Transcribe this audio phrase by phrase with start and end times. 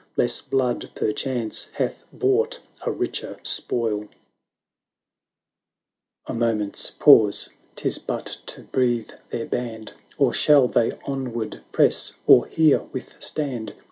[0.17, 4.07] Less blood perchance hath bought a richer spoil!
[6.25, 12.47] A moment's pause— 'tis but to breathe their band, Or shall they onward press, or
[12.47, 13.75] here with stand